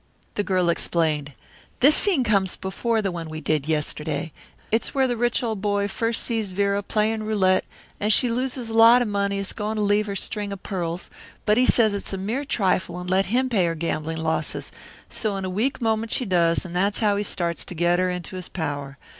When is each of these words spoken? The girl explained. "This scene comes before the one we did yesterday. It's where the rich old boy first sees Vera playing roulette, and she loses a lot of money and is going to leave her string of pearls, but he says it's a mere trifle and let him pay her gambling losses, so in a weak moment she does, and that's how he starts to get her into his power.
The 0.33 0.41
girl 0.41 0.69
explained. 0.69 1.33
"This 1.79 1.93
scene 1.95 2.23
comes 2.23 2.55
before 2.55 3.03
the 3.03 3.11
one 3.11 3.29
we 3.29 3.39
did 3.39 3.67
yesterday. 3.67 4.33
It's 4.71 4.95
where 4.95 5.07
the 5.07 5.15
rich 5.15 5.43
old 5.43 5.61
boy 5.61 5.87
first 5.87 6.23
sees 6.23 6.49
Vera 6.49 6.81
playing 6.81 7.21
roulette, 7.21 7.65
and 7.99 8.11
she 8.11 8.27
loses 8.27 8.67
a 8.67 8.73
lot 8.73 9.03
of 9.03 9.07
money 9.07 9.37
and 9.37 9.45
is 9.45 9.53
going 9.53 9.75
to 9.75 9.83
leave 9.83 10.07
her 10.07 10.15
string 10.15 10.51
of 10.51 10.63
pearls, 10.63 11.11
but 11.45 11.59
he 11.59 11.67
says 11.67 11.93
it's 11.93 12.13
a 12.13 12.17
mere 12.17 12.45
trifle 12.45 12.99
and 12.99 13.11
let 13.11 13.25
him 13.27 13.47
pay 13.47 13.65
her 13.65 13.75
gambling 13.75 14.17
losses, 14.17 14.71
so 15.07 15.35
in 15.37 15.45
a 15.45 15.51
weak 15.51 15.79
moment 15.79 16.11
she 16.11 16.25
does, 16.25 16.65
and 16.65 16.75
that's 16.75 17.01
how 17.01 17.15
he 17.15 17.23
starts 17.23 17.63
to 17.63 17.75
get 17.75 17.99
her 17.99 18.09
into 18.09 18.35
his 18.37 18.49
power. 18.49 18.97